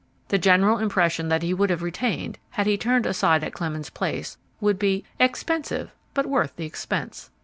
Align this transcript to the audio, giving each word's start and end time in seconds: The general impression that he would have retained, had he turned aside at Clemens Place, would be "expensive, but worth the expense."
The 0.29 0.39
general 0.39 0.79
impression 0.79 1.27
that 1.29 1.43
he 1.43 1.53
would 1.53 1.69
have 1.69 1.83
retained, 1.83 2.39
had 2.49 2.65
he 2.65 2.75
turned 2.75 3.05
aside 3.05 3.43
at 3.43 3.53
Clemens 3.53 3.91
Place, 3.91 4.39
would 4.59 4.79
be 4.79 5.03
"expensive, 5.19 5.91
but 6.15 6.25
worth 6.25 6.55
the 6.55 6.65
expense." 6.65 7.29